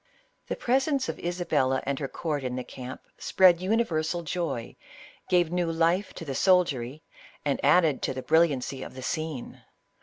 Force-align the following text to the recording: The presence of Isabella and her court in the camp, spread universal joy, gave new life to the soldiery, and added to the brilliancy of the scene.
The 0.47 0.55
presence 0.55 1.09
of 1.09 1.19
Isabella 1.19 1.79
and 1.85 1.99
her 1.99 2.07
court 2.07 2.43
in 2.43 2.55
the 2.55 2.63
camp, 2.63 3.01
spread 3.19 3.61
universal 3.61 4.23
joy, 4.23 4.75
gave 5.29 5.51
new 5.51 5.71
life 5.71 6.11
to 6.15 6.25
the 6.25 6.33
soldiery, 6.33 7.03
and 7.45 7.63
added 7.63 8.01
to 8.01 8.13
the 8.15 8.23
brilliancy 8.23 8.81
of 8.81 8.95
the 8.95 9.03
scene. 9.03 9.61